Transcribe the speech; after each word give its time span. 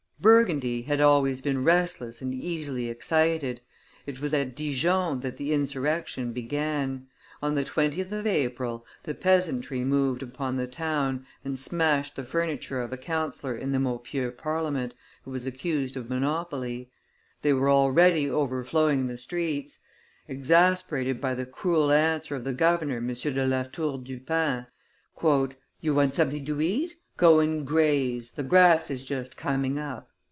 Burgundy 0.21 0.83
had 0.83 1.01
always 1.01 1.41
been 1.41 1.63
restless 1.63 2.21
and 2.21 2.31
easily 2.31 2.89
excited. 2.89 3.59
It 4.05 4.21
was 4.21 4.35
at 4.35 4.53
Dijon 4.55 5.21
that 5.21 5.37
the 5.37 5.51
insurrection 5.51 6.31
began; 6.31 7.07
on 7.41 7.55
the 7.55 7.63
20th 7.63 8.11
of 8.11 8.27
April, 8.27 8.85
the 9.01 9.15
peasantry 9.15 9.83
moved 9.83 10.21
upon 10.21 10.57
the 10.57 10.67
town 10.67 11.25
and 11.43 11.57
smashed 11.57 12.15
the 12.15 12.23
furniture 12.23 12.81
of 12.83 12.93
a 12.93 12.97
councillor 12.97 13.55
in 13.55 13.71
the 13.71 13.79
Maupeou 13.79 14.37
Parliament, 14.37 14.93
who 15.25 15.31
was 15.31 15.47
accused 15.47 15.97
of 15.97 16.07
monopoly; 16.07 16.91
they 17.41 17.51
were 17.51 17.71
already 17.71 18.29
overflowing 18.29 19.07
the 19.07 19.17
streets; 19.17 19.79
exasperated 20.27 21.19
by 21.19 21.33
the 21.33 21.47
cruel 21.47 21.91
answer 21.91 22.35
of 22.35 22.43
the 22.43 22.53
governor, 22.53 22.97
M. 22.97 23.07
de 23.11 23.43
la 23.47 23.63
Tour 23.63 23.97
du 23.97 24.19
Pin: 24.19 24.67
"You 25.81 25.95
want 25.95 26.13
something 26.13 26.45
to 26.45 26.61
eat? 26.61 26.95
Go 27.17 27.39
and 27.39 27.65
graze; 27.65 28.31
the 28.33 28.43
grass 28.43 28.91
is 28.91 29.03
just 29.03 29.35
coming 29.35 29.79
up." 29.79 30.09